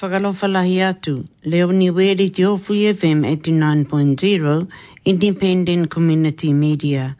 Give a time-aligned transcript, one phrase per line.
[0.00, 0.46] whakalofa
[0.88, 1.24] atu.
[1.42, 4.66] Leo ni weri te Ofu FM 89.0
[5.06, 7.16] Independent Community Media.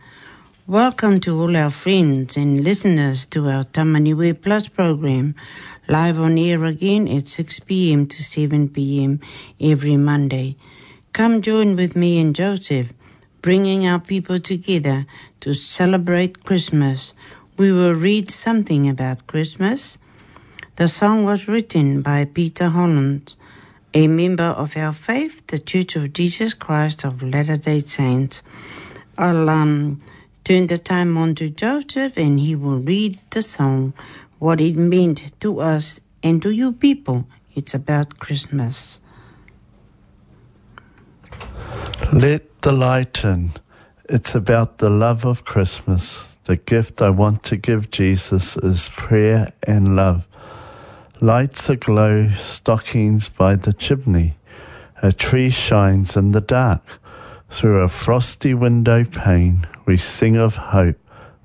[0.67, 5.35] Welcome to all our friends and listeners to our Tamaniwe Plus program,
[5.89, 8.07] live on air again at 6 p.m.
[8.09, 9.21] to 7 p.m.
[9.59, 10.57] every Monday.
[11.15, 12.93] Come join with me and Joseph,
[13.41, 15.07] bringing our people together
[15.41, 17.15] to celebrate Christmas.
[17.57, 19.97] We will read something about Christmas
[20.77, 23.35] the song was written by Peter Holland,
[23.95, 28.43] a member of our faith, the Church of Jesus Christ of Latter-day Saints.
[29.17, 30.01] I'll um,
[30.45, 33.95] turn the time on to Joseph and he will read the song,
[34.39, 37.27] what it meant to us and to you people.
[37.55, 39.01] It's about Christmas.
[42.13, 43.53] Let the light in.
[44.11, 46.29] It's about the love of Christmas.
[46.45, 50.26] The gift I want to give Jesus is prayer and love.
[51.23, 54.37] Lights aglow stockings by the chimney.
[55.03, 56.83] A tree shines in the dark.
[57.49, 60.99] Through a frosty window pane, we sing of hope,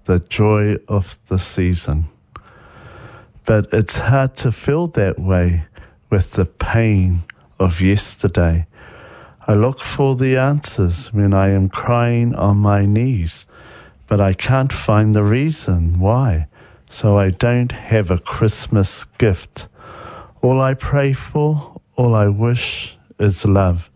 [0.03, 2.09] the joy of the season.
[3.45, 5.63] But it's hard to feel that way
[6.09, 7.23] with the pain
[7.57, 8.67] of yesterday.
[9.47, 13.45] I look for the answers when I am crying on my knees,
[14.07, 16.47] but I can't find the reason why,
[16.91, 19.67] so I don't have a Christmas gift.
[20.41, 23.89] All I pray for, all I wish is love.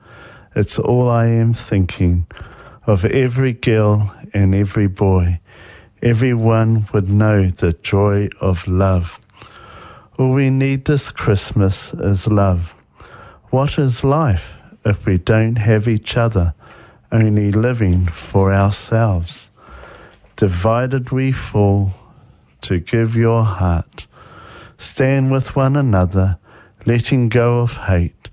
[0.56, 2.26] It's all I am thinking
[2.88, 5.42] of every girl and every boy.
[6.02, 9.20] Everyone would know the joy of love.
[10.18, 12.74] All we need this Christmas is love.
[13.50, 14.54] What is life?
[14.86, 16.54] if we don't have each other,
[17.12, 19.50] only living for ourselves.
[20.36, 21.92] Divided we fall
[22.66, 24.08] to give your heart.
[24.78, 26.38] Stand with one another,
[26.86, 28.30] letting go of hate.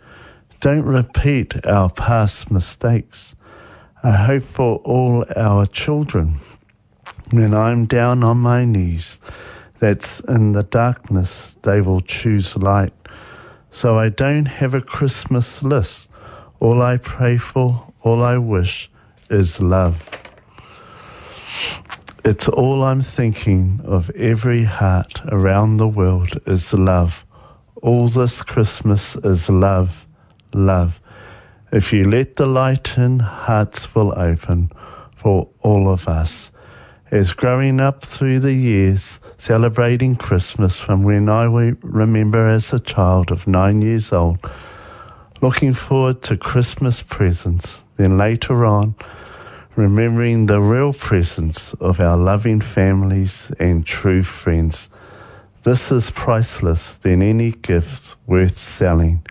[0.60, 3.34] Don't repeat our past mistakes.
[4.02, 6.40] I hope for all our children,
[7.30, 9.20] when I'm down on my knees,
[9.78, 12.92] that's in the darkness they will choose light.
[13.70, 16.08] So I don't have a Christmas list
[16.62, 18.88] all I pray for, all I wish
[19.30, 20.00] is love.
[22.24, 27.26] It's all I'm thinking of every heart around the world is love.
[27.82, 30.06] All this Christmas is love,
[30.54, 31.00] love.
[31.72, 34.70] If you let the light in, hearts will open
[35.16, 36.52] for all of us.
[37.10, 41.42] As growing up through the years, celebrating Christmas from when I
[41.82, 44.38] remember as a child of nine years old,
[45.40, 48.94] looking forward to Christmas presents, then later on,
[49.76, 54.90] remembering the real presence of our loving families and true friends.
[55.62, 59.24] This is priceless than any gifts worth selling,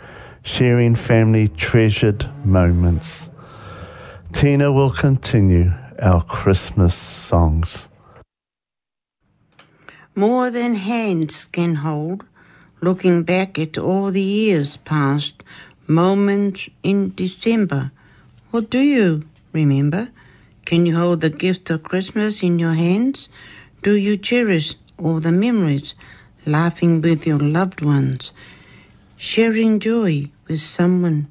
[0.44, 3.30] sharing family treasured moments.
[4.34, 5.72] Tina will continue
[6.02, 7.88] our Christmas songs.
[10.16, 12.24] More than hands can hold,
[12.82, 15.44] looking back at all the years past
[15.86, 17.92] moments in December.
[18.50, 19.24] What do you
[19.54, 20.10] remember?
[20.66, 23.30] Can you hold the gift of Christmas in your hands?
[23.84, 25.96] Do you cherish all the memories,
[26.46, 28.32] laughing with your loved ones,
[29.18, 31.28] sharing joy with someone?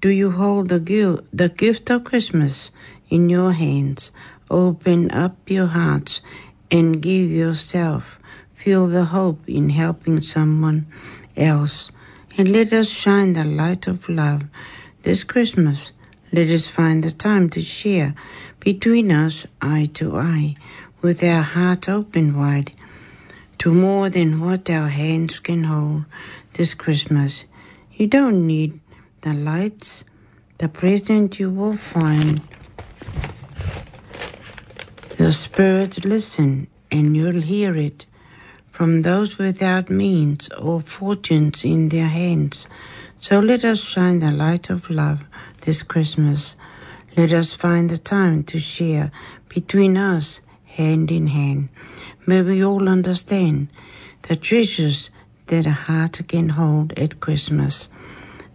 [0.00, 2.70] Do you hold the, the gift of Christmas
[3.08, 4.12] in your hands?
[4.50, 6.20] Open up your hearts
[6.70, 8.18] and give yourself.
[8.54, 10.86] Feel the hope in helping someone
[11.36, 11.90] else
[12.36, 14.44] and let us shine the light of love
[15.02, 15.92] this Christmas.
[16.32, 18.14] Let us find the time to share
[18.74, 20.54] between us eye to eye
[21.00, 22.70] with our heart open wide
[23.56, 26.04] to more than what our hands can hold
[26.52, 27.46] this Christmas.
[27.94, 28.78] You don't need
[29.22, 30.04] the lights,
[30.58, 32.42] the present you will find.
[35.16, 38.04] The Spirit listen and you'll hear it
[38.70, 42.66] from those without means or fortunes in their hands.
[43.18, 45.20] So let us shine the light of love
[45.62, 46.54] this Christmas.
[47.18, 49.10] Let us find the time to share
[49.48, 51.68] between us hand in hand.
[52.26, 53.66] May we all understand
[54.28, 55.10] the treasures
[55.48, 57.88] that a heart can hold at Christmas.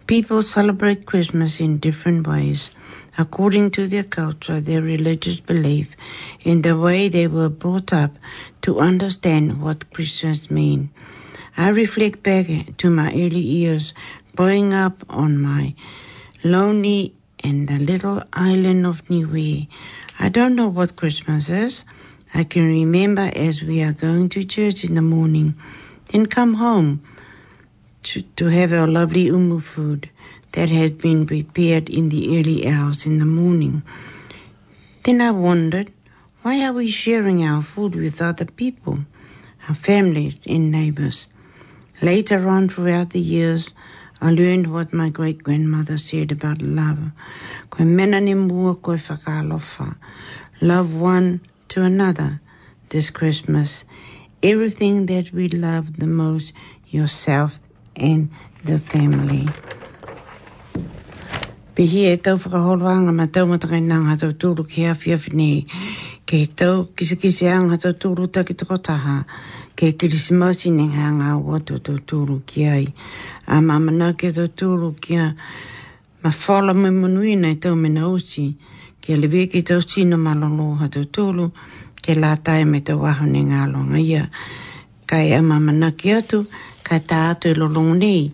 [0.06, 2.70] People celebrate Christmas in different ways
[3.18, 5.94] according to their culture, their religious belief,
[6.42, 8.12] and the way they were brought up
[8.62, 10.88] to understand what Christians mean.
[11.54, 12.46] I reflect back
[12.78, 13.92] to my early years
[14.34, 15.74] growing up on my
[16.42, 17.14] lonely
[17.44, 19.68] and the little island of Niue.
[20.18, 21.84] I don't know what Christmas is.
[22.32, 25.54] I can remember as we are going to church in the morning,
[26.06, 27.02] then come home
[28.04, 30.08] to, to have our lovely umu food
[30.52, 33.82] that has been prepared in the early hours in the morning.
[35.04, 35.92] Then I wondered,
[36.42, 39.00] why are we sharing our food with other people,
[39.68, 41.28] our families and neighbors?
[42.02, 43.74] Later on throughout the years,
[44.24, 47.12] I learned what my great grandmother said about love.
[47.68, 49.96] Koe mena ni mua koe whakalofa.
[50.62, 52.40] Love one to another
[52.88, 53.84] this Christmas.
[54.42, 56.54] Everything that we love the most,
[56.88, 57.60] yourself
[57.96, 58.30] and
[58.64, 59.46] the family.
[61.74, 65.66] Be here e tau whakaholoanga ma tau matakai nang hatau tūru ki hawhi hawhi nei.
[66.24, 67.36] Kei tau kisa ang hatau tūru.
[67.36, 69.24] Kei ang hatau tūru takitokotaha.
[69.74, 72.84] Ke kirisimasi ni ngā ngā watu tō tūru ki ai.
[73.50, 75.32] A mamana ke tō tūru ki a
[76.22, 78.54] ma whala me manui nei tau mena usi.
[79.02, 81.48] Ke lewe ki tau sino malolo ha tō tūru.
[81.98, 84.28] Ke la tai me tau waho ni ngā longa ia.
[85.10, 86.44] Kai a mamana ki atu.
[86.86, 88.30] Kai tā atu e lolongu nei.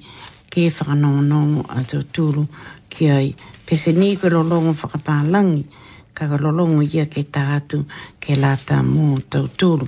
[0.53, 2.45] Ke whakanongonongo a tō tūru
[2.93, 3.35] ki ai.
[3.65, 5.65] Pese ni ko lolongo whakapālangi,
[6.13, 7.87] ka ka lolongo ia ke tātu
[8.21, 9.87] ke lata mō tauturu.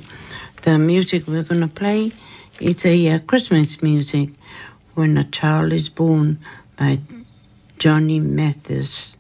[0.63, 2.13] The music we're going to play
[2.61, 4.31] is a uh, Christmas music
[4.95, 6.39] when a child is born
[6.79, 7.01] by
[7.79, 9.17] Johnny Mathis.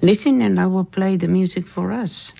[0.00, 2.30] Listen and I will play the music for us.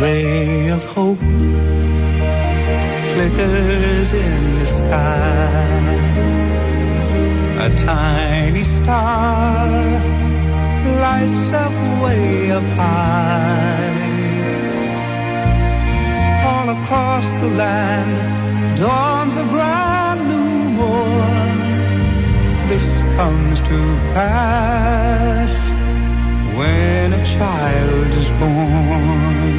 [0.00, 1.18] Ray of hope
[3.18, 5.78] flickers in the sky.
[7.66, 9.66] A tiny star
[11.02, 13.96] lights up way up high.
[16.46, 21.58] All across the land dawns a brand new morn.
[22.68, 23.78] This comes to
[24.14, 25.77] pass
[26.58, 29.54] when a child is born.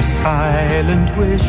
[0.00, 1.48] A silent wish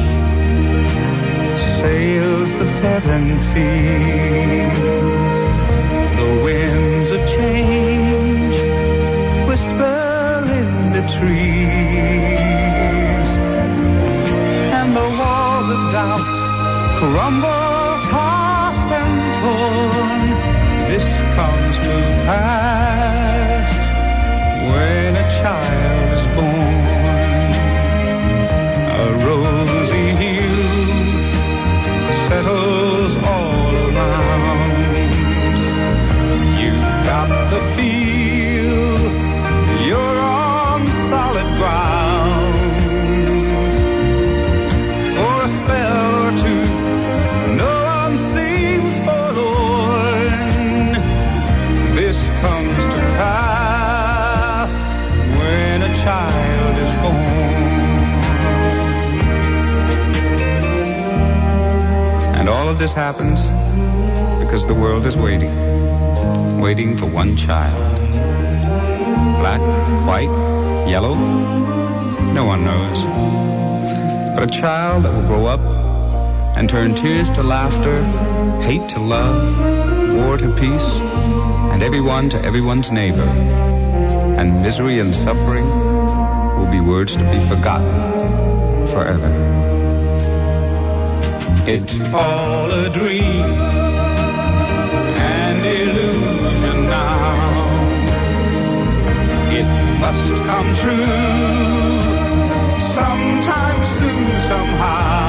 [1.79, 5.37] sails the seven seas.
[6.21, 8.57] The winds of change
[9.49, 13.29] whisper in the trees.
[14.77, 16.33] And the walls of doubt
[16.99, 17.77] crumble,
[18.13, 20.29] tossed and torn.
[20.89, 21.93] This comes to
[22.27, 22.68] pass
[25.41, 25.78] when
[62.79, 63.41] this happens
[64.41, 65.53] because the world is waiting,
[66.61, 67.99] waiting for one child.
[69.41, 69.59] Black,
[70.07, 70.31] white,
[70.89, 71.15] yellow,
[72.31, 73.03] no one knows.
[74.33, 75.59] But a child that will grow up
[76.57, 78.01] and turn tears to laughter,
[78.61, 80.89] hate to love, war to peace,
[81.73, 83.27] and everyone to everyone's neighbor.
[84.39, 85.67] And misery and suffering
[86.57, 89.78] will be words to be forgotten forever.
[91.67, 93.45] It's all a dream,
[95.15, 97.59] an illusion now.
[99.59, 101.89] It must come true
[102.95, 105.28] sometime soon, somehow.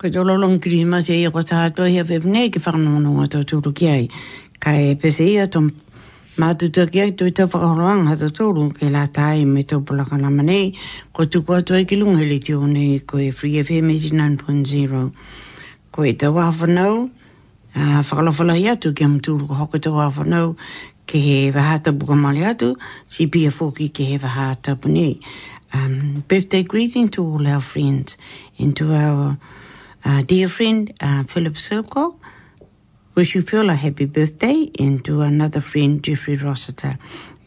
[0.00, 3.88] Ko te ololong Christmas e ia ko tātua hea whewne ki whakanono tō tūru ki
[3.92, 4.06] ai.
[4.56, 5.60] Ka e pese ia tō
[6.40, 10.16] mātuta ki ai tō i tau whakaroanga tō tūru ke la tāi me tō pulaka
[10.16, 10.72] lama nei.
[11.12, 15.04] Ko tuku atu ai ki lunga heli te o nei ko e Free FM 89.0.
[15.92, 16.96] Ko e tau whawhanau,
[17.76, 20.56] uh, whakalawhala i atu ki am tūru ko hoko tau whawhanau
[21.04, 22.72] ke he wahata buka mali atu,
[23.04, 25.20] si pia fōki ke he wahata puni.
[25.74, 28.16] Um, birthday greeting to all our friends
[28.58, 29.36] and to our
[30.04, 32.18] uh, dear friend uh, Philip Silcock.
[33.14, 36.98] Wish you feel a happy birthday and to another friend Jeffrey Rossiter.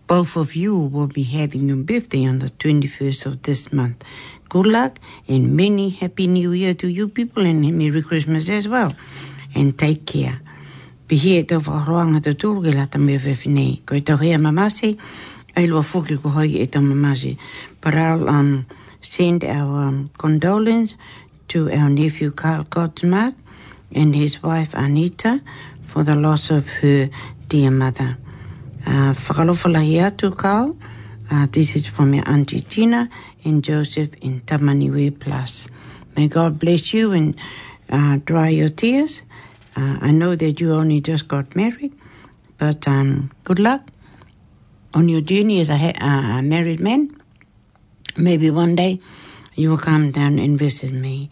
[0.08, 4.04] Both of you will be having your birthday on the 21st of this month.
[4.50, 8.94] Good luck and many happy new year to you people and Merry Christmas as well.
[9.56, 10.42] And take care.
[11.08, 13.86] Pihi e tau whakaroanga te tūru ke lata me whewhinei.
[13.86, 14.98] Ko e tau hea mamase,
[15.56, 17.38] ai lua fuki ko hoi e tau mamase.
[17.82, 18.66] But I'll um,
[19.02, 20.96] send our um, condolence
[21.54, 23.36] to our nephew Carl Gottsmark
[23.94, 25.40] and his wife Anita
[25.86, 27.12] for the loss of her
[27.48, 28.18] dear mother.
[28.88, 29.14] Uh,
[31.32, 33.08] Uh, this is from your Auntie Tina
[33.46, 35.68] and Joseph in Tamaniwe Plus.
[36.18, 37.36] May God bless you and
[37.90, 39.22] uh, dry your tears.
[39.76, 41.94] Uh, I know that you only just got married,
[42.58, 43.82] but um, good luck
[44.96, 47.16] on your journey as a ha- uh, married man.
[48.18, 49.00] Maybe one day
[49.56, 51.30] you will come down and visit me.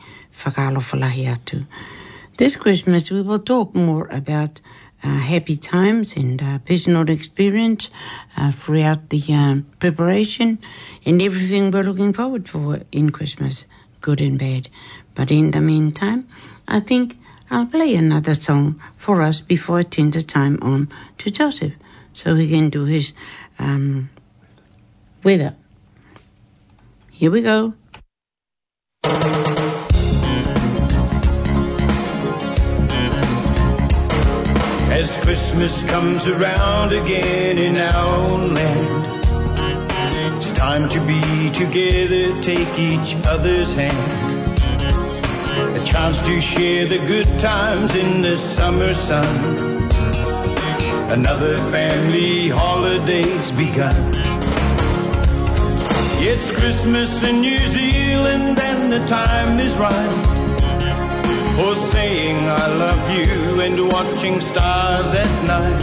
[2.37, 4.59] This Christmas we will talk more about
[5.03, 7.89] uh, happy times and uh, personal experience
[8.37, 10.59] uh, throughout the um, preparation
[11.05, 13.65] and everything we're looking forward for in Christmas,
[14.01, 14.69] good and bad.
[15.15, 16.27] But in the meantime,
[16.67, 17.17] I think
[17.49, 21.73] I'll play another song for us before I turn the time on to Joseph
[22.13, 23.13] so he can do his
[23.59, 24.09] um,
[25.23, 25.55] weather.
[27.11, 27.73] Here we go.
[34.91, 42.77] As Christmas comes around again in our own land, it's time to be together, take
[42.77, 43.97] each other's hand.
[45.75, 49.89] A chance to share the good times in the summer sun.
[51.09, 54.30] Another family holiday's begun.
[56.23, 60.41] It's Christmas in New Zealand and the time is right
[61.57, 65.81] for saying I love you and watching stars at night.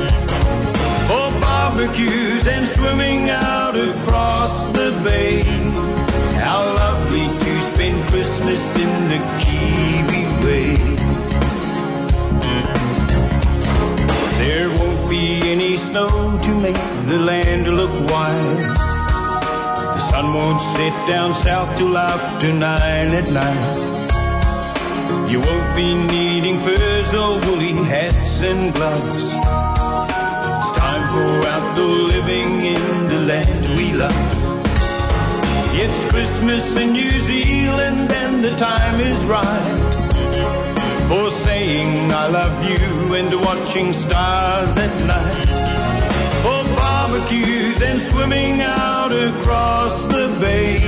[1.08, 5.42] For barbecues and swimming out across the bay.
[6.46, 10.76] How lovely to spend Christmas in the Kiwi way.
[14.42, 18.87] There won't be any snow to make the land look white.
[20.18, 23.80] Sun won't sit down south till after nine at night.
[25.30, 29.26] You won't be needing furs or woolly hats and gloves.
[30.58, 34.28] It's time for outdoor living in the land we love.
[35.82, 39.78] It's Christmas in New Zealand and the time is right
[41.08, 45.97] for saying I love you and watching stars at night.
[47.18, 50.78] Barbecues and swimming out across the bay.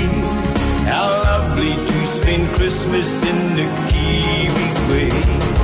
[0.85, 5.60] How lovely to spend Christmas in the Kiwi way.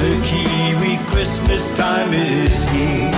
[0.00, 3.10] Another Kiwi Christmas time is here.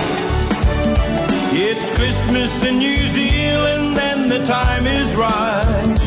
[1.53, 5.99] It's Christmas in New Zealand and the time is right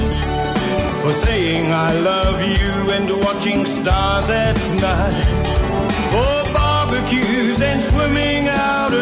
[1.01, 5.15] for saying I love you and watching stars at night.
[6.11, 8.93] For barbecues and swimming out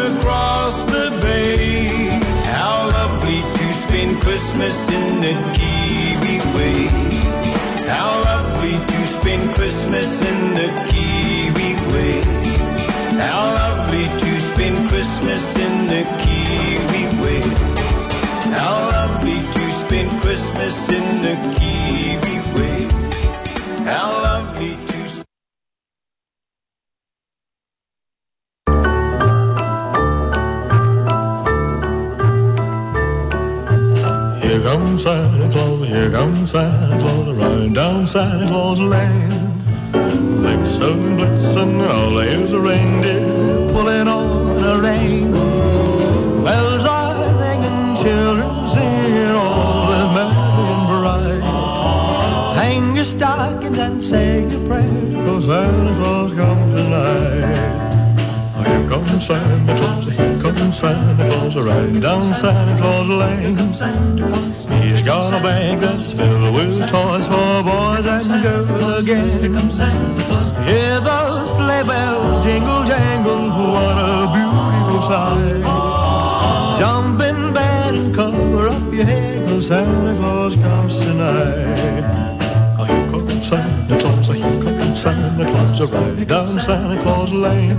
[35.03, 39.31] Santa Claus, here comes Santa Claus, riding down Santa Claus Lane.
[39.91, 45.29] Blitzen, blitzen, all there's a reindeer pulling on a rein.
[46.45, 51.43] Bells are ringing, children singing, all is merry and bright.
[52.55, 57.59] Hang your stockings and say your prayers, 'cause Santa Claus comes tonight.
[58.65, 60.07] Here comes Santa Claus,
[60.53, 63.57] comes Santa Claus, riding down Santa Claus Lane.
[64.81, 69.55] He's got a bag that's filled with toys for boys and girls again.
[70.65, 75.63] Hear those sleigh bells jingle jangle, what a beautiful sight.
[76.79, 82.03] Jump in bed and cover up your head, 'cause Santa Claus comes tonight.
[82.79, 84.72] Oh, here comes Santa Claus, oh, here comes
[85.03, 87.77] Santa Claus, riding down Santa Claus Lane.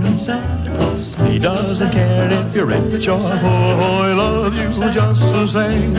[1.27, 5.95] He doesn't care if you're rich or poor, oh, he loves you just the same.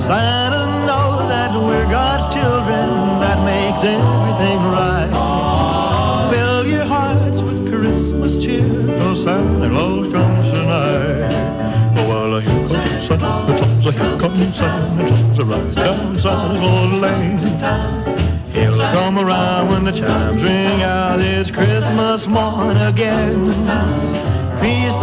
[0.00, 2.88] Santa knows that we're God's children,
[3.20, 6.30] that makes everything right.
[6.32, 8.66] fill your hearts with Christmas cheer,
[8.98, 11.98] cause Santa Claus comes tonight.
[11.98, 18.35] Oh, well, here comes Santa Claus, here comes Santa Claus, right down Santa Claus Lane.
[18.56, 23.44] He'll come around when the chimes ring out, it's Christmas morn again.
[24.62, 25.02] Peace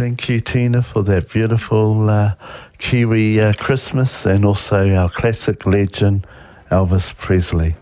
[0.00, 2.32] Thank you, Tina, for that beautiful uh,
[2.78, 6.26] Kiwi uh, Christmas and also our classic legend,
[6.70, 7.76] Elvis Presley.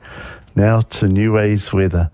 [0.57, 2.11] Now to Niue's weather.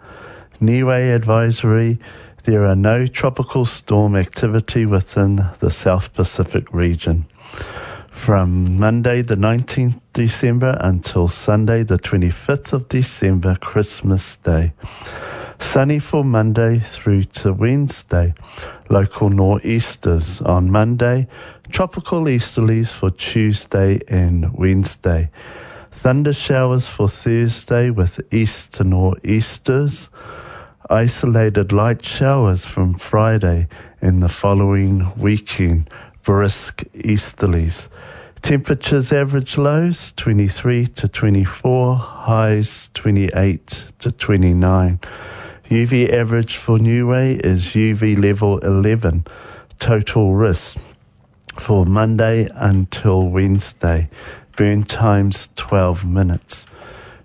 [0.61, 1.99] Niue advisory.
[2.43, 7.25] There are no tropical storm activity within the South Pacific region.
[8.11, 14.75] From Monday the 19th December until Sunday the 25th of December, Christmas Day.
[15.61, 18.35] Sunny for Monday through to Wednesday.
[18.89, 21.27] Local nor'easters on Monday.
[21.71, 25.31] Tropical easterlies for Tuesday and Wednesday.
[25.93, 30.09] Thunder showers for Thursday with east to nor'easters.
[30.91, 33.69] Isolated light showers from Friday
[34.03, 35.89] and the following weekend.
[36.25, 37.89] Brisk easterlies.
[38.43, 45.01] Temperatures average lows 23 to 24, highs 28 to 29.
[45.71, 49.25] UV average for New Way is UV level 11.
[49.79, 50.77] Total risk
[51.59, 54.11] for Monday until Wednesday.
[54.59, 56.67] Burn times 12 minutes.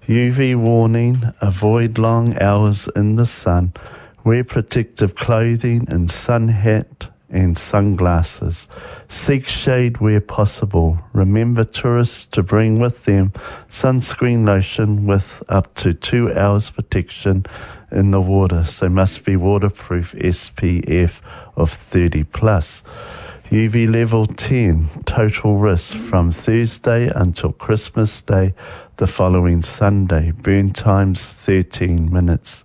[0.07, 3.73] UV warning, avoid long hours in the sun.
[4.23, 8.69] Wear protective clothing and sun hat and sunglasses.
[9.09, 10.97] Seek shade where possible.
[11.11, 13.33] Remember tourists to bring with them
[13.69, 17.45] sunscreen lotion with up to two hours protection
[17.91, 21.19] in the water, so must be waterproof SPF
[21.55, 22.83] of 30 plus.
[23.49, 28.53] UV level 10, total risk from Thursday until Christmas Day,
[28.97, 30.31] the following Sunday.
[30.31, 32.63] Burn times 13 minutes.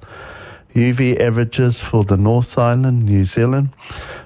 [0.75, 3.71] UV averages for the North Island, New Zealand,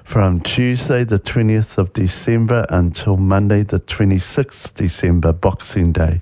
[0.03, 6.21] from Tuesday the 20th of December until Monday the 26th December, Boxing Day.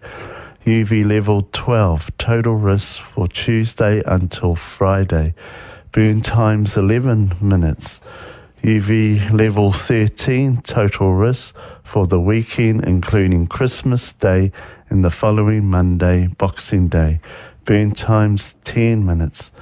[0.67, 5.33] UV level 12, total risk for Tuesday until Friday.
[5.93, 8.01] Burn times 11 minutes.
[8.63, 14.51] UV level 13, total risk for the weekend, including Christmas Day
[14.89, 17.21] and the following Monday, Boxing Day.
[17.63, 19.53] Burn times 10 minutes.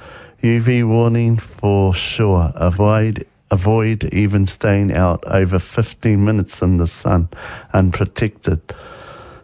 [0.42, 2.52] UV warning for sure.
[2.56, 7.28] Avoid avoid even staying out over 15 minutes in the sun
[7.72, 8.60] unprotected.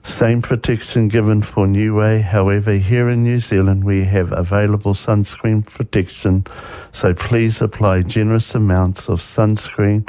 [0.05, 2.23] Same protection given for Niue.
[2.23, 6.45] However, here in New Zealand, we have available sunscreen protection,
[6.91, 10.09] so please apply generous amounts of sunscreen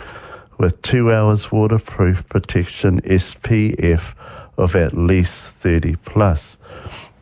[0.58, 4.16] with two hours waterproof protection SPF
[4.58, 6.58] of at least 30 plus.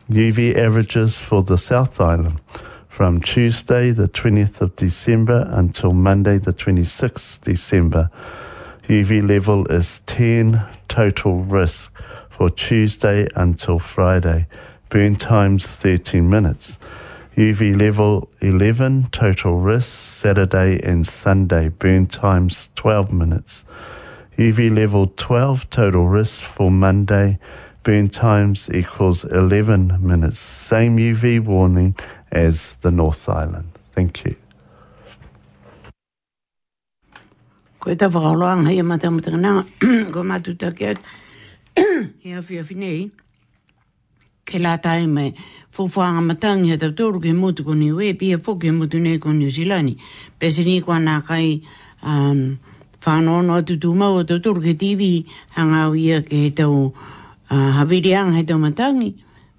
[0.08, 2.40] UV averages for the South Island
[2.88, 8.10] from Tuesday, the 20th of December, until Monday, the 26th December.
[8.88, 11.92] UV level is 10, total risk
[12.42, 14.48] for Tuesday until Friday.
[14.88, 16.76] Burn times 13 minutes.
[17.36, 21.68] UV level 11, total risk, Saturday and Sunday.
[21.68, 23.64] Burn times 12 minutes.
[24.38, 27.38] UV level 12, total risk for Monday.
[27.84, 30.40] Burn times equals 11 minutes.
[30.40, 31.94] Same UV warning
[32.32, 33.70] as the North Island.
[33.94, 34.34] Thank you.
[37.78, 37.94] Koe
[40.10, 40.58] ko matu
[41.76, 43.10] he awhi awhi nei,
[44.44, 45.32] ke la tae mai,
[45.72, 49.32] fufuanga matangi he tau tōru ke mutu ko niwe, pia fuki he mutu nei ko
[49.32, 49.96] New Zealand.
[50.38, 51.62] Pese ni kua nā kai,
[52.02, 52.58] um,
[53.04, 55.24] whanono atu tū mau tau tōru ke TV,
[55.56, 56.92] hanga ia ke he tau
[57.50, 59.14] uh, hawiriang he tau matangi,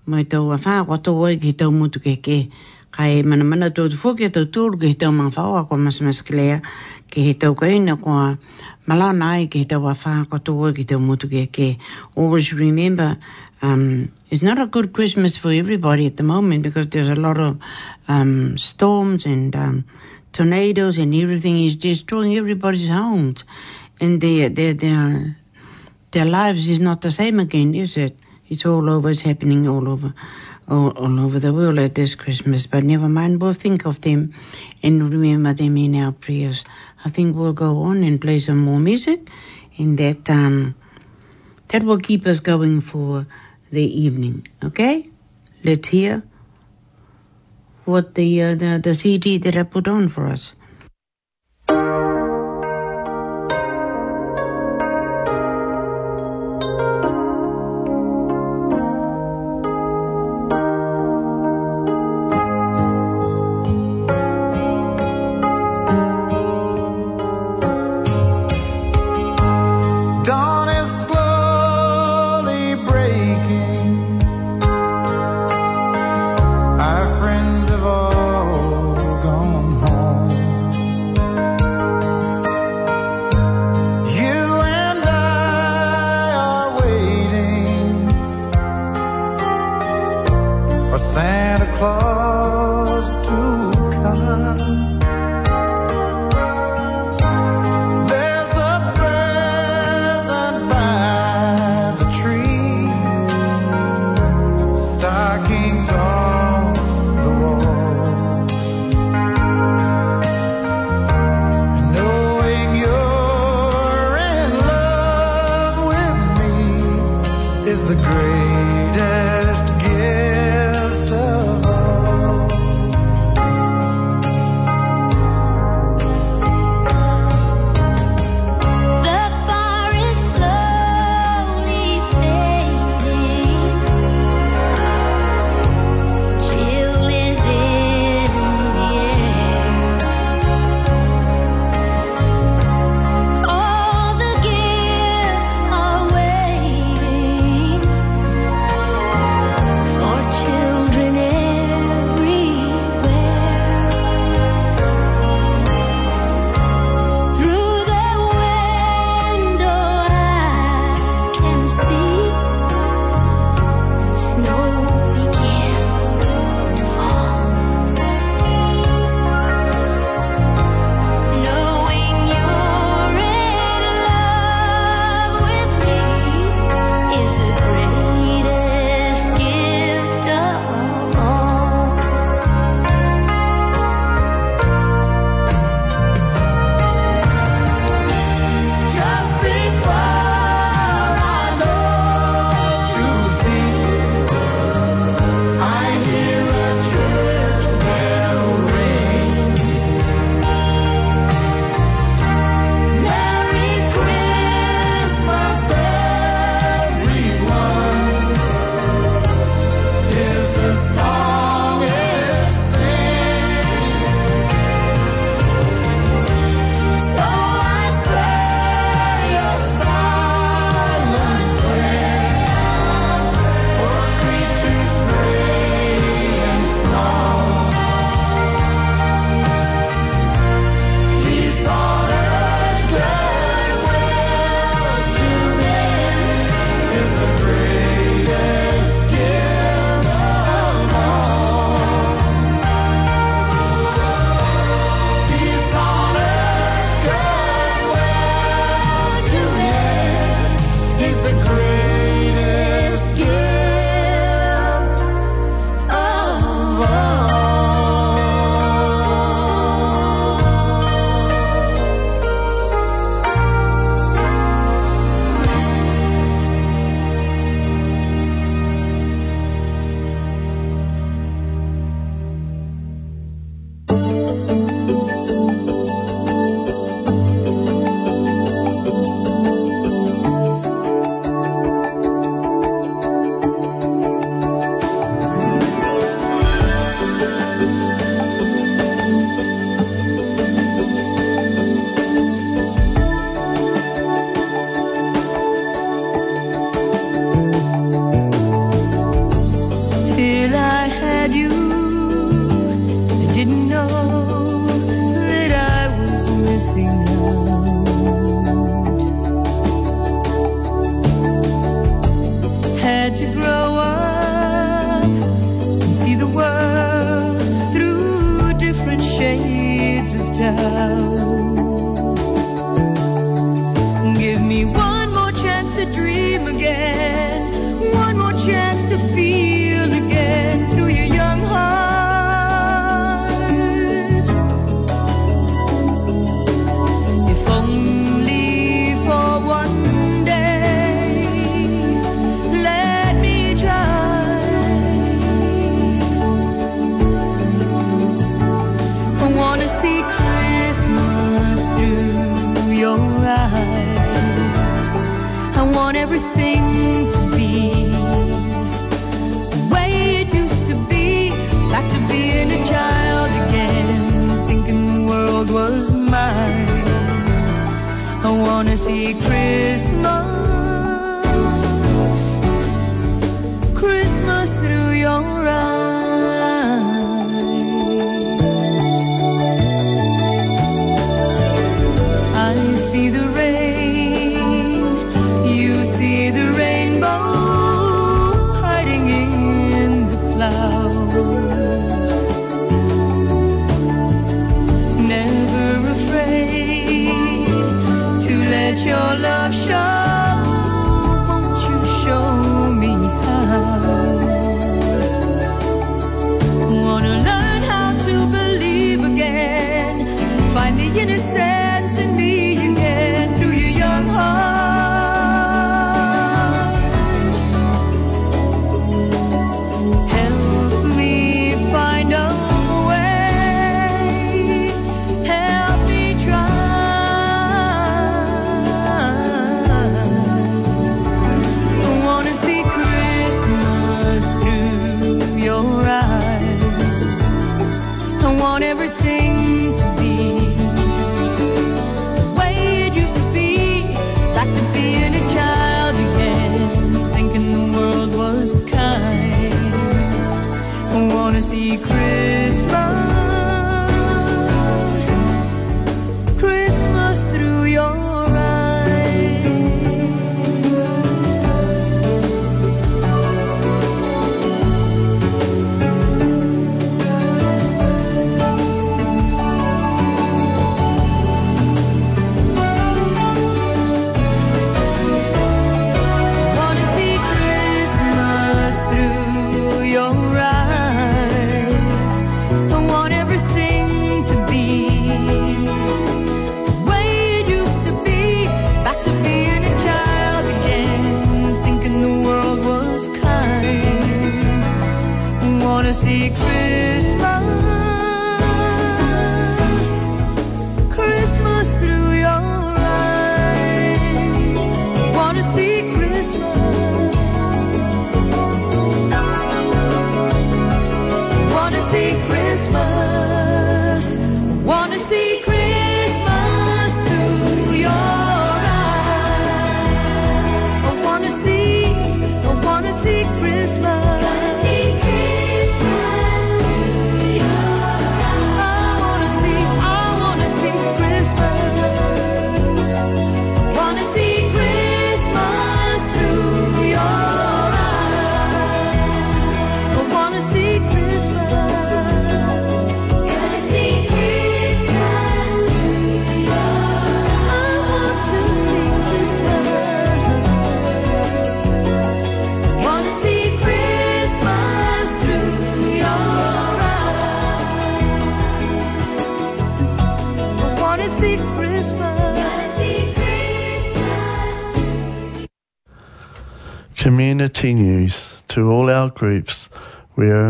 [0.06, 2.50] mai tau a whaa kwa tau ai ke he tau mutu ke ke,
[2.94, 6.22] kai mana mana tō tu fuki tau tōru ke he tau mang whaua kwa masamasa
[7.14, 8.38] ke he tau kaina kwa
[8.88, 11.78] malana ai ke he tau a whaa kwa tau ai ke tau mutu ke ke.
[12.16, 13.18] Always remember,
[13.62, 17.40] um, it's not a good Christmas for everybody at the moment because there's a lot
[17.40, 17.58] of
[18.08, 19.86] um, storms and um,
[20.34, 23.46] tornadoes and everything is destroying everybody's homes.
[24.02, 25.38] And their, their, their,
[26.12, 28.18] their lives is not the same again, is it?
[28.50, 30.14] It's all over, it's happening all over.
[30.68, 34.34] All, all over the world at this Christmas, but never mind, we'll think of them
[34.82, 36.64] and remember them in our prayers.
[37.06, 39.30] I think we'll go on and play some more music
[39.76, 40.76] in that um,
[41.70, 43.26] that will keep us going for
[43.72, 44.48] the evening.
[44.64, 45.10] Okay?
[45.64, 46.24] Let's hear
[47.86, 50.54] what the, uh, the, the CD that I put on for us.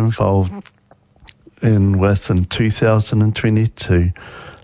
[0.04, 0.72] Involved
[1.62, 4.12] in with in 2022,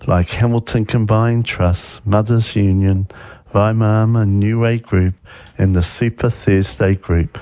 [0.06, 3.08] like Hamilton Combined Trust, Mothers Union,
[3.52, 5.14] Vaimama New Way Group,
[5.58, 7.38] and the Super Thursday Group.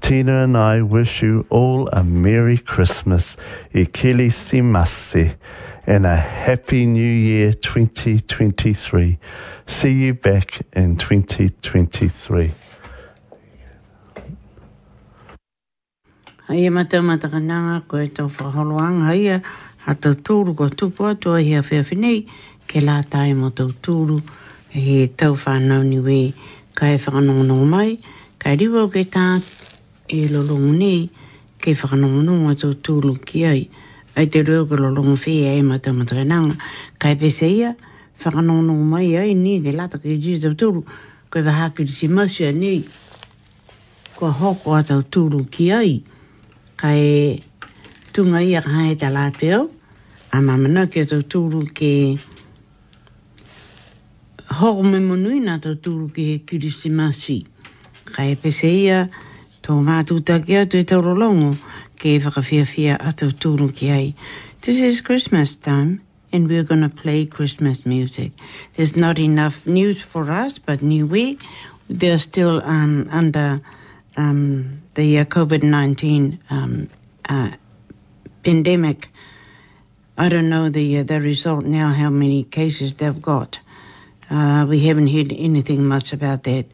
[0.00, 3.36] Tina and I wish you all a Merry Christmas,
[3.74, 5.34] Ikili Simase,
[5.86, 9.18] and a Happy New Year 2023.
[9.66, 12.52] See you back in 2023.
[16.48, 19.42] Hai e matau mata kananga ko e tau whaholoanga ia
[19.84, 21.84] a tau tūru ko tupu atu a hea whea
[22.64, 24.16] ke la tae mo tau tūru
[24.72, 26.32] he tau whanau ni we
[26.72, 28.00] ka e whakanongonongo mai
[28.40, 29.44] ka riwa ke tā
[30.08, 31.10] e lolongo nei
[31.60, 33.68] ke whakanongonongo a tau tūru ki ai.
[34.16, 36.56] Ai te reo ke lolongo whea e matau mata kananga.
[36.96, 37.76] Ka e pese ia
[38.24, 40.80] whakanongonongo mai ai ni ke lata ke jiri tau tūru
[41.28, 42.80] koe wahakiri si masia nei
[44.16, 46.00] kua hoko a tau tūru ki ai
[46.78, 47.42] kai
[48.14, 49.66] tunga ia ka hae tala lāteo,
[50.32, 51.92] a mamana ke tau tūru ke
[54.60, 57.40] hoko me monui nā tau tūru ke kirisi masi.
[58.08, 59.08] Kai pese ia
[59.62, 61.56] tō mātū take atu e tau rolongo
[61.98, 64.14] ke e whakawhiawhia a tau tūru ki ai.
[64.62, 66.00] This is Christmas time
[66.32, 68.32] and we're going to play Christmas music.
[68.74, 71.38] There's not enough news for us, but New we,
[71.88, 73.60] they're still um, under
[74.16, 76.90] um, the uh, COVID 19 um,
[77.28, 77.52] uh,
[78.42, 79.08] pandemic.
[80.16, 83.60] I don't know the uh, the result now, how many cases they've got.
[84.28, 86.66] Uh, we haven't heard anything much about that.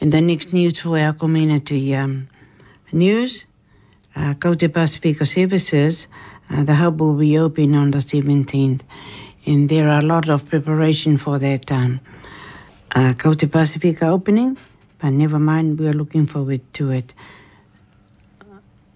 [0.00, 2.28] And the next news for our community um,
[2.90, 3.44] news,
[4.16, 6.08] uh, Pacifica Services,
[6.50, 8.80] uh, the hub will be open on the 17th.
[9.46, 12.00] And there are a lot of preparation for that um,
[12.90, 14.58] uh, Pacifica opening,
[14.98, 17.14] but never mind, we are looking forward to it.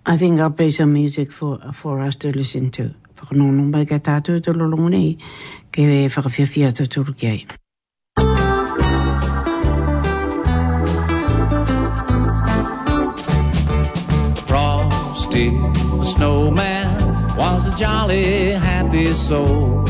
[0.08, 2.94] I think I'll play some music for for us to listen to.
[3.18, 5.16] Whakanono mai ka tātou te lolongo nei,
[5.72, 5.82] ke
[6.14, 7.40] whakawhiawhia te turu ki ai.
[14.46, 16.86] Frosty the snowman
[17.36, 19.82] was a jolly happy soul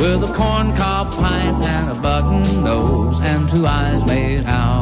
[0.00, 4.75] with a corncob pipe and a button nose and two eyes made out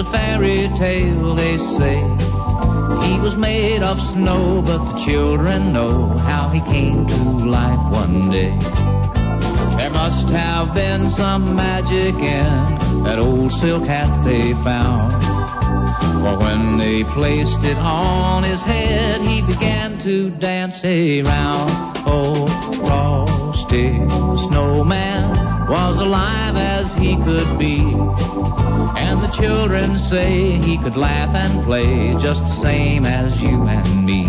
[0.00, 1.98] a fairy tale, they say.
[3.04, 7.16] He was made of snow, but the children know how he came to
[7.58, 8.56] life one day.
[9.76, 15.12] There must have been some magic in that old silk hat they found.
[16.22, 21.70] For when they placed it on his head, he began to dance around.
[22.06, 22.46] Oh,
[22.86, 27.78] Frosty the snowman was alive as he could be.
[29.04, 34.04] And the children say he could laugh and play just the same as you and
[34.04, 34.26] me.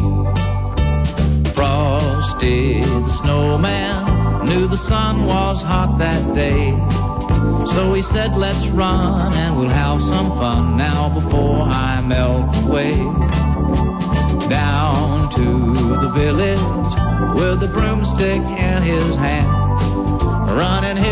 [1.53, 6.71] Frosty the snowman knew the sun was hot that day.
[7.73, 12.95] So he said, let's run and we'll have some fun now before I melt away.
[14.49, 16.93] Down to the village
[17.35, 19.47] with a broomstick in his hand.
[20.51, 21.10] Running here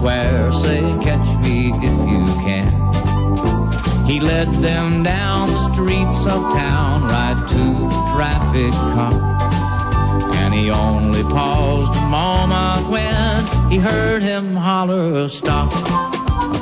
[0.00, 2.66] square, saying, catch me if you can.
[4.06, 9.12] He led them down the streets of town right to the traffic cop.
[10.36, 15.70] And he only paused a moment when he heard him holler, stop.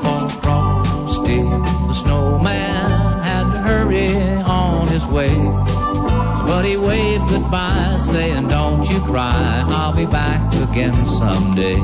[0.03, 5.78] For Frosty the snowman had to hurry on his way.
[6.49, 11.79] But he waved goodbye, saying, don't you cry, I'll be back again someday.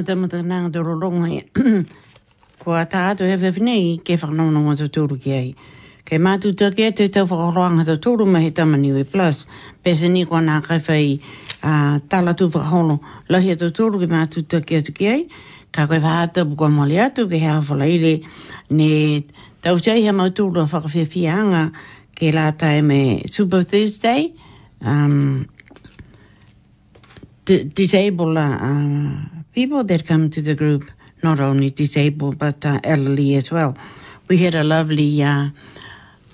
[0.00, 1.44] Ia mata mata nanga te roronga ia.
[2.60, 5.54] Kua tātou e whewhinei ke whanono te tūru ki ai.
[6.08, 9.46] Kei mātu take te tau whakaroanga te ma he tamani tamaniwe plus.
[9.84, 11.20] Pese ni kua nā kai whai
[11.62, 15.28] uh, tala tu whakaholo lahi te tūru ki mātu take atu ki ai.
[15.70, 18.24] Ka koe whaata bukua mole atu ke hea whalaile
[18.70, 19.20] ne
[19.60, 21.72] tau chai he mautūru a whakawhiawhianga
[22.16, 24.32] ke la tae me Super Thursday.
[24.80, 25.46] Um,
[27.44, 30.90] disable uh, people that come to the group,
[31.22, 33.76] not only disabled but uh, elderly as well.
[34.26, 35.50] We had a lovely uh,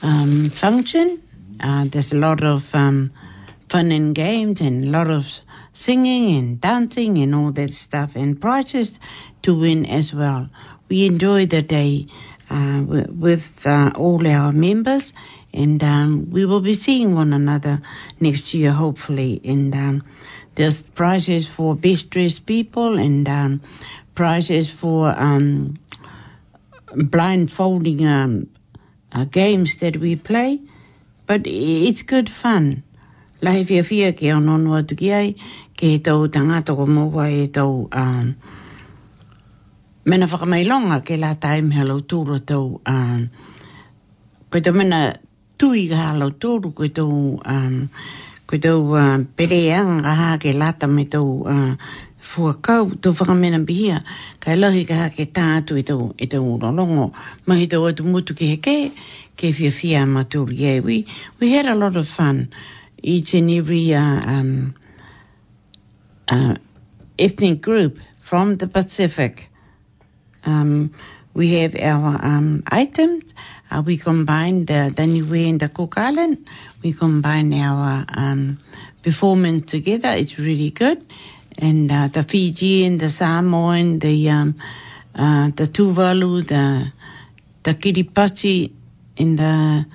[0.00, 1.20] um, function.
[1.58, 3.10] Uh, there's a lot of um,
[3.68, 5.40] fun and games and a lot of
[5.72, 9.00] singing and dancing and all that stuff and prizes
[9.42, 10.48] to win as well.
[10.88, 12.06] We enjoy the day
[12.48, 15.12] uh, with uh, all our members
[15.52, 17.82] and um, we will be seeing one another
[18.20, 20.04] next year hopefully and um,
[20.56, 23.60] there's prizes for best dressed people and um,
[24.14, 25.78] prizes for um,
[26.94, 28.48] blindfolding um,
[29.12, 30.60] uh, games that we play.
[31.26, 32.82] But it's good fun.
[33.42, 35.34] Lahi fia fia ke ono noa tuki ai,
[35.76, 38.34] ke tau tangata ko moa e tau um,
[40.06, 43.28] mena whakamailonga ke la taim he lau tūra tau um,
[44.48, 45.18] koe tau mena
[45.58, 47.90] tui ka halau tūru koe tau um,
[48.46, 51.74] koe tau uh, pereanga ha ke lata me tau uh,
[52.20, 53.98] fuakau tau whakamena bihia
[54.40, 57.12] kai lahi ka ha ke tātu e tau e tau urolongo
[57.46, 58.94] mahi tau atu mutu ke heke
[59.36, 60.80] ke fia fia maturi e.
[60.80, 60.96] we,
[61.40, 62.48] we had a lot of fun
[63.02, 64.74] each and every uh, um,
[66.28, 66.54] uh,
[67.18, 69.50] ethnic group from the Pacific
[70.46, 70.94] um,
[71.34, 73.34] we have our um, items.
[73.70, 76.46] Uh, we combine the, Niue and the Cook Island.
[76.82, 78.58] We combine our um,
[79.02, 80.10] performance together.
[80.10, 81.04] It's really good.
[81.58, 84.54] And uh, the Fijian, the Samoan, the um,
[85.14, 86.92] uh, the Tuvalu, the
[87.62, 88.70] the Kiribati,
[89.16, 89.86] and the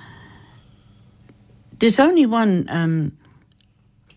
[1.78, 3.12] there's only one um,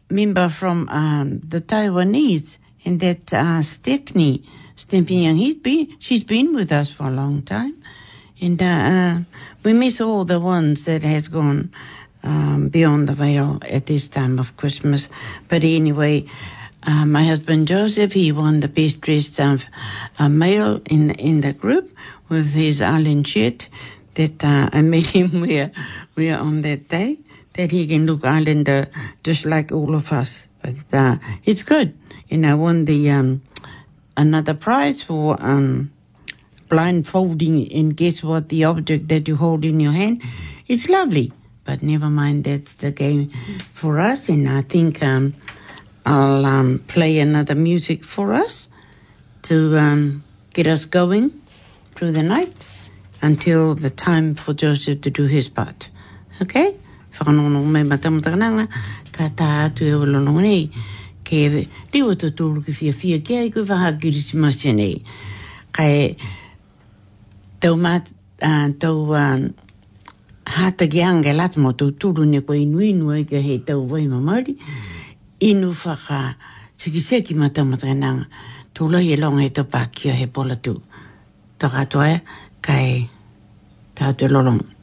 [0.10, 4.44] member from um, the Taiwanese, and that's uh, Stephanie.
[4.76, 5.36] Stephanie Young.
[5.36, 7.82] He's been, she's been with us for a long time,
[8.42, 9.20] and uh, uh,
[9.66, 11.74] we miss all the ones that has gone
[12.24, 15.10] um, beyond the veil at this time of Christmas.
[15.48, 16.26] But anyway,
[16.84, 19.58] uh, my husband Joseph, he won the best dressed uh,
[20.20, 21.92] uh, male in in the group
[22.30, 23.68] with his island shirt
[24.14, 25.72] that uh, I made him wear,
[26.16, 27.18] wear on that day.
[27.54, 28.88] That he can look islander
[29.24, 30.48] just like all of us.
[30.62, 31.98] But uh, it's good.
[32.30, 33.42] And I won the um,
[34.18, 35.92] another prize for um,
[36.76, 40.22] blindfolding and guess what the object that you hold in your hand.
[40.68, 41.32] is lovely.
[41.64, 43.32] But never mind, that's the game
[43.74, 44.28] for us.
[44.28, 45.34] And I think um,
[46.06, 48.68] I'll um, play another music for us
[49.44, 50.24] to um,
[50.54, 51.32] get us going
[51.96, 52.68] through the night
[53.22, 55.88] until the time for Joseph to do his part.
[56.42, 56.76] Okay?
[65.76, 66.16] Nei,
[67.66, 68.06] tau mat,
[68.46, 69.42] uh, tau uh,
[70.46, 73.82] hata ki anga lata mo tau tūru ne koe inu inu ai ka hei tau
[73.90, 74.54] wai mamari,
[75.42, 76.38] inu whaka
[76.78, 78.30] seki seki matamatananga,
[78.78, 80.78] tūlahi e longa e tau pākia he pola tū.
[81.58, 82.22] Tau katoa e,
[82.62, 83.10] kai
[83.98, 84.75] tātou lolonga.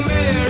[0.00, 0.45] Wish you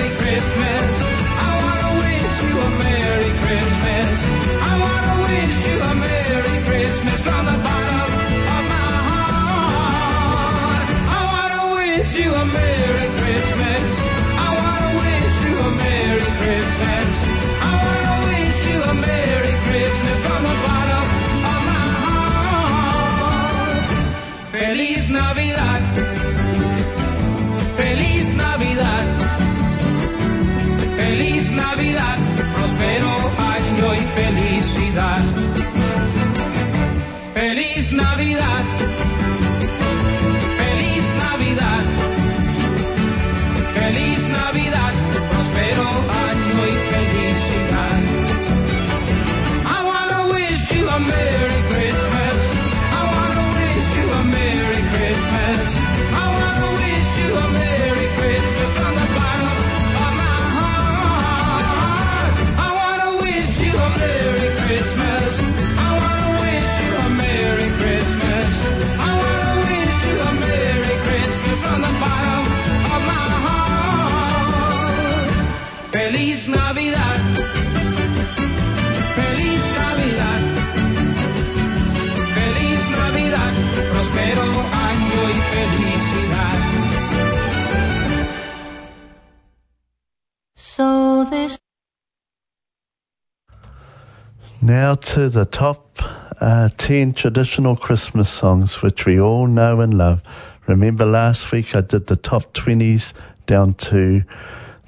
[94.82, 96.02] Now to the top
[96.38, 100.20] uh, 10 traditional Christmas songs which we all know and love.
[100.66, 103.14] Remember last week I did the top 20s
[103.46, 104.22] down to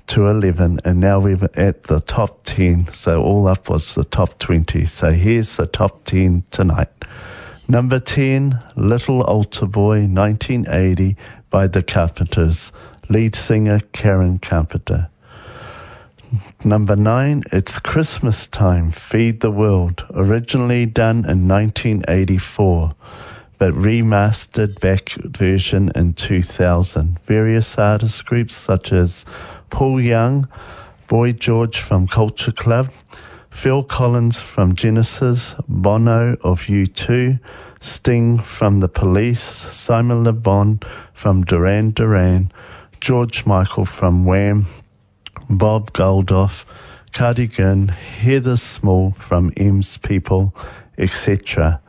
[0.09, 4.39] to 11 and now we're at the top 10 so all up was the top
[4.39, 6.91] 20 so here's the top 10 tonight.
[7.67, 11.17] Number 10 little altar boy 1980
[11.49, 12.73] by the carpenters.
[13.09, 15.09] Lead singer karen carpenter.
[16.65, 22.95] Number nine, It's Christmas Time, Feed the World, originally done in 1984,
[23.57, 27.19] but remastered back version in 2000.
[27.27, 29.25] Various artist groups such as
[29.71, 30.47] Paul Young,
[31.07, 32.91] Boy George from Culture Club,
[33.51, 37.41] Phil Collins from Genesis, Bono of U2,
[37.81, 40.81] Sting from The Police, Simon Le Bon
[41.15, 42.53] from Duran Duran,
[43.01, 44.67] George Michael from Wham,
[45.51, 46.67] Bob Geldof,
[47.13, 50.55] Cardigan, Heather Small from M's People,
[50.99, 51.81] etc.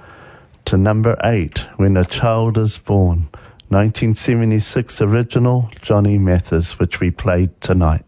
[0.64, 3.28] To number eight, When a Child is Born,
[3.68, 8.06] 1976 original, Johnny Mathis, which we played tonight.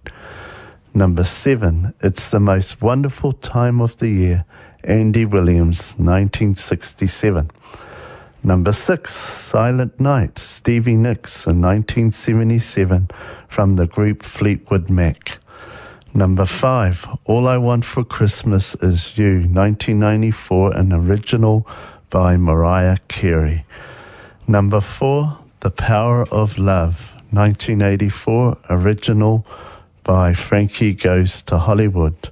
[0.94, 4.46] Number seven, It's the Most Wonderful Time of the Year,
[4.86, 7.52] Andy Williams, 1967.
[8.44, 13.10] Number six, Silent Night, Stevie Nicks in 1977
[13.50, 15.38] from the group Fleetwood Mac.
[16.14, 21.66] Number five, All I Want for Christmas Is You, 1994, an original
[22.10, 23.64] by Mariah Carey.
[24.46, 29.46] Number four, The Power of Love, 1984, original
[30.04, 32.30] by Frankie Goes to Hollywood.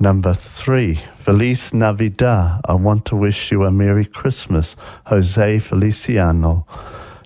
[0.00, 4.74] Number three, Feliz Navidad, I Want to Wish You a Merry Christmas,
[5.06, 6.66] Jose Feliciano.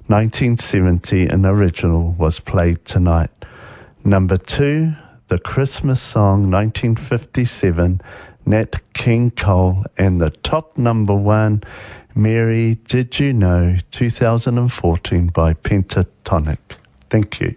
[0.08, 3.30] 1970, an original, was played tonight.
[4.04, 4.92] Number two,
[5.32, 8.02] The Christmas Song, 1957,
[8.44, 11.62] Nat King Cole, and the top number one,
[12.14, 16.58] Mary Did You Know, 2014 by Pentatonix.
[17.08, 17.56] Thank you.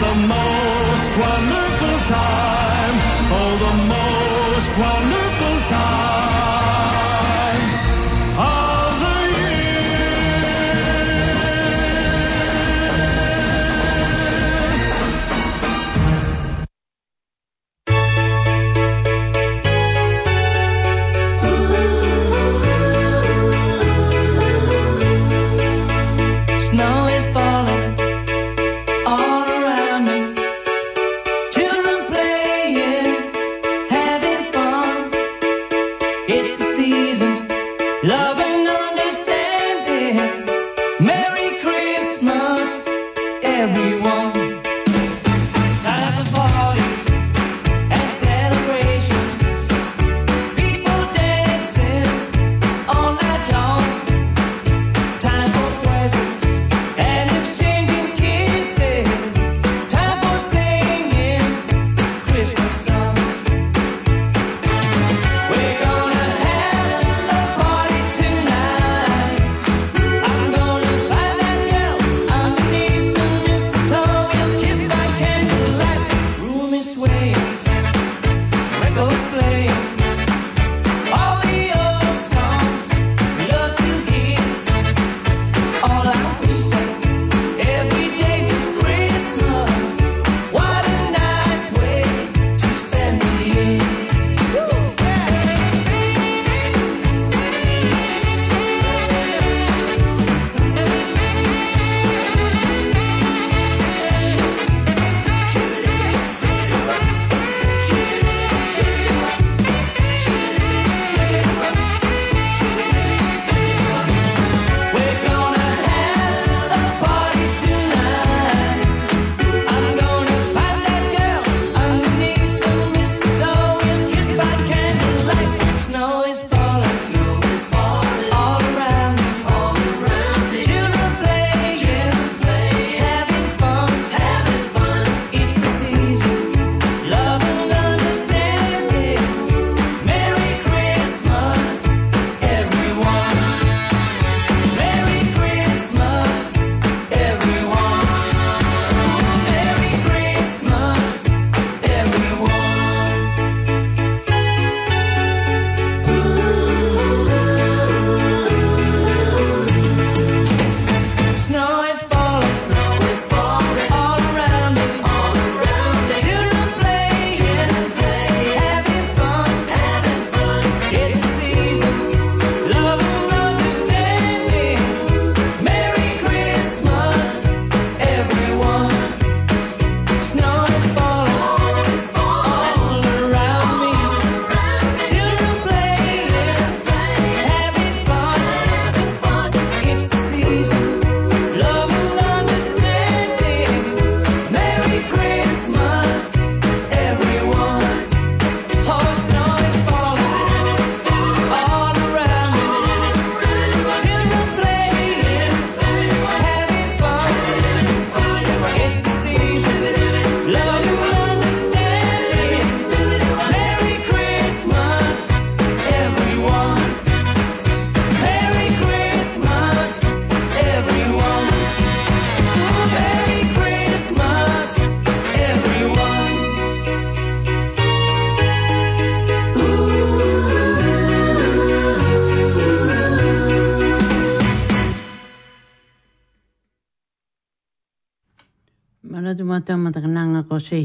[0.00, 2.94] The most wonderful time.
[3.32, 5.17] Oh, the most wonderful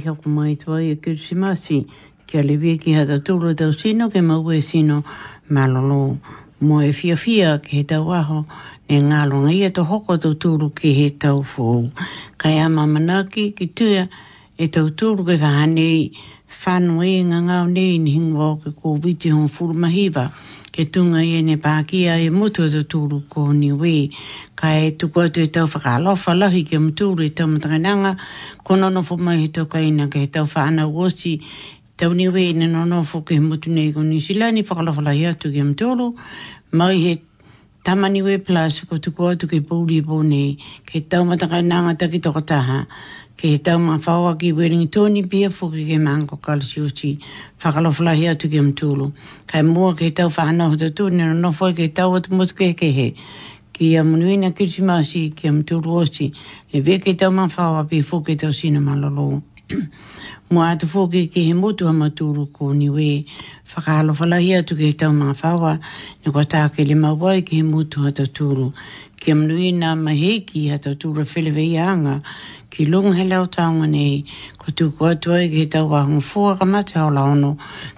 [0.07, 1.85] hoko mai tua i kirisimasi
[2.27, 5.03] kia lewe ki hata tūru tau sino ke maue sino
[5.49, 6.17] malolo.
[6.61, 8.45] Mo e fia fia ke he tau aho
[8.87, 11.91] e ngalo ngai e to hoko tau tūru ke he tau fōu.
[12.37, 14.07] Kai a mamanaki ki tua
[14.57, 16.11] e tau tūru ke whahanei
[16.63, 20.29] whanu e ngā nei ni hingwa o ke ko witi hon furu mahiwa
[20.73, 24.09] ke tunga i ne pākia e mutu tu tūru ko ni we.
[24.63, 28.17] E tuku atu e tau whakalofa lahi ke mutūru e tau matakananga.
[28.65, 31.39] Kono no fo mai he tau kaina ke he tau whaana wosi.
[31.95, 35.05] Tau ni we ne no no fo ke he mutu nei ko ni silani whakalofa
[35.05, 36.15] lahi atu ke mutūru.
[36.71, 37.21] Mai he
[37.85, 40.57] tamani we plus ko tuku atu ke pūri pōne
[40.89, 42.87] ke tau matakananga taki toko taha
[43.43, 46.79] ke he tau ma whaua ki wering tōni pia fuki ke mango kalsi
[47.59, 49.11] whakaloflahi atu ke mtulu.
[49.45, 52.31] Kai mua ke he tau whanau ho tūni no no fwoi ke he tau atu
[52.31, 53.15] mutu ke ke he.
[53.73, 56.31] Ki a munuina kirisimasi ki a mtulu osi.
[56.71, 59.43] Le ve ke tau ma whaua pia fuki tau sina malolo.
[60.49, 63.25] Mua atu fuki ke he mutu ha maturu ko ni we
[63.67, 65.81] atu ke he tau ma whaua.
[66.23, 68.71] Ni kwa tā ke le mawai ke he mutu ha tau tūru.
[69.19, 72.21] Ki a munuina maheki ha tau tūra whilewe anga
[72.73, 74.25] ki lunga he leo taonga nei,
[74.57, 77.51] ko tu kua atu ai ki tau wahunga fua ka mate hola ono,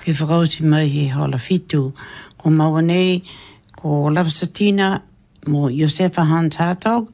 [0.03, 1.93] ki whakauti mai he hola fitu.
[2.37, 3.23] Ko maua nei,
[3.79, 4.99] ko Lafsatina
[5.47, 7.07] mo Josefa Hans Hartog,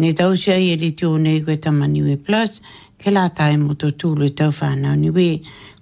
[0.00, 2.62] ne tau sia i e li tū nei koe tamaniwe plus,
[2.96, 5.30] ke la tae mo tō tūlu tau whānau niwe,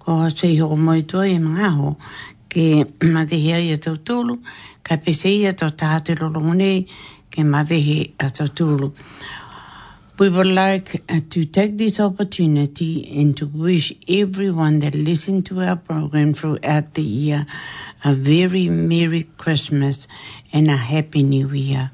[0.03, 1.95] ko ha sei hoko moi tua e mga ho,
[2.51, 2.83] ke
[3.15, 4.41] mawehea i a tautulu,
[4.83, 6.73] ka pese i a tau tāte lolongone,
[7.31, 8.91] ke mawehe a tautulu.
[10.19, 15.61] We would like uh, to take this opportunity and to wish everyone that listened to
[15.61, 17.47] our program throughout the year
[18.03, 20.09] a very Merry Christmas
[20.55, 21.91] and a Happy New Year.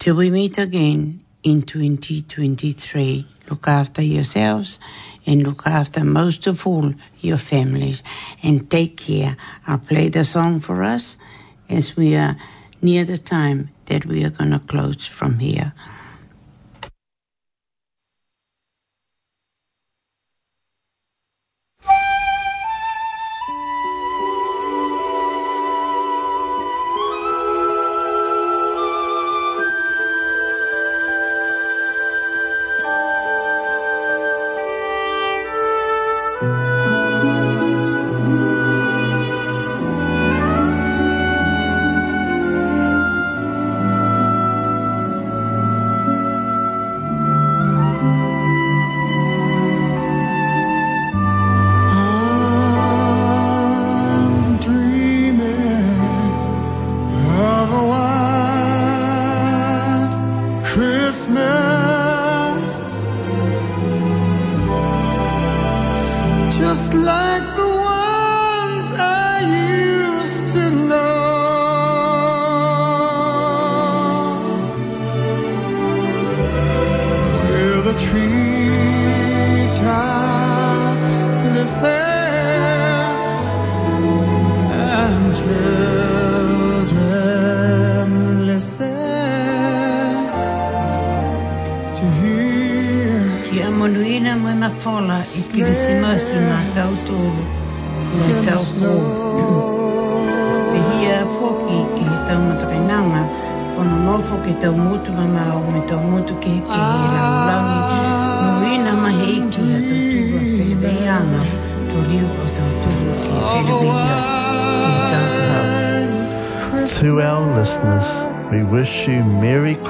[0.00, 4.80] Till we meet again in 2023, look after yourselves
[5.26, 8.02] and look after most of all your families
[8.42, 9.36] and take care.
[9.68, 11.16] I'll play the song for us
[11.68, 12.36] as we are
[12.82, 15.72] near the time that we are going to close from here.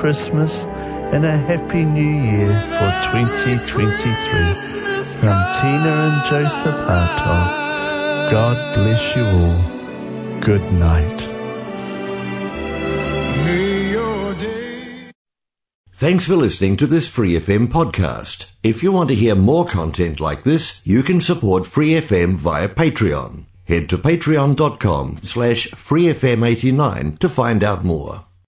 [0.07, 0.63] Christmas
[1.15, 3.67] and a Happy New Year for 2023.
[5.19, 10.41] From Tina and Joseph Hartog, God bless you all.
[10.41, 11.23] Good night.
[15.93, 18.53] Thanks for listening to this Free FM podcast.
[18.63, 22.69] If you want to hear more content like this, you can support Free FM via
[22.69, 23.47] Patreon.
[23.65, 28.26] Head to patreon.com slash freefm89 to find out more.